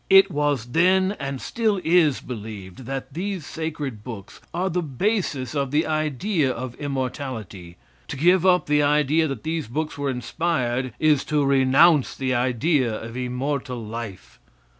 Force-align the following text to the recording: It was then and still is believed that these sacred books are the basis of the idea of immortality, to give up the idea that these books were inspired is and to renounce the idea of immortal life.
It 0.09 0.31
was 0.31 0.71
then 0.71 1.11
and 1.19 1.39
still 1.39 1.79
is 1.83 2.21
believed 2.21 2.85
that 2.87 3.13
these 3.13 3.45
sacred 3.45 4.03
books 4.03 4.41
are 4.51 4.67
the 4.67 4.81
basis 4.81 5.53
of 5.53 5.69
the 5.69 5.85
idea 5.85 6.51
of 6.51 6.73
immortality, 6.79 7.77
to 8.07 8.17
give 8.17 8.43
up 8.43 8.65
the 8.65 8.81
idea 8.81 9.27
that 9.27 9.43
these 9.43 9.67
books 9.67 9.99
were 9.99 10.09
inspired 10.09 10.91
is 10.97 11.19
and 11.19 11.29
to 11.29 11.45
renounce 11.45 12.15
the 12.15 12.33
idea 12.33 12.99
of 12.99 13.15
immortal 13.15 13.77
life. 13.85 14.39